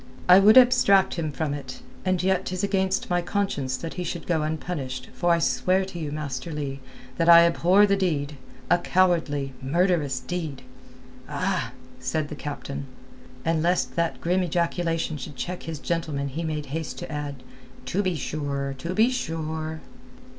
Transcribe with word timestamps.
"I 0.27 0.39
would 0.39 0.57
abstract 0.57 1.13
him 1.13 1.31
from 1.31 1.53
it, 1.53 1.83
and 2.03 2.23
yet 2.23 2.47
'tis 2.47 2.63
against 2.63 3.11
my 3.11 3.21
conscience 3.21 3.77
that 3.77 3.93
he 3.93 4.03
should 4.03 4.25
go 4.25 4.41
unpunished 4.41 5.09
for 5.13 5.29
I 5.29 5.37
swear 5.37 5.85
to 5.85 5.99
you, 5.99 6.11
Master 6.11 6.51
Leigh, 6.51 6.79
that 7.17 7.29
I 7.29 7.45
abhor 7.45 7.85
the 7.85 7.95
deed—a 7.95 8.79
cowardly, 8.79 9.53
murderous 9.61 10.19
deed!" 10.19 10.63
"Ah!" 11.29 11.73
said 11.99 12.29
the 12.29 12.35
captain. 12.35 12.87
And 13.45 13.61
lest 13.61 13.95
that 13.95 14.19
grim 14.19 14.41
ejaculation 14.41 15.17
should 15.17 15.35
check 15.35 15.61
his 15.69 15.77
gentleman 15.77 16.29
he 16.29 16.43
made 16.43 16.65
haste 16.73 16.97
to 16.97 17.11
add—"To 17.11 18.01
be 18.01 18.15
sure! 18.15 18.73
To 18.79 18.95
be 18.95 19.11
sure!" 19.11 19.81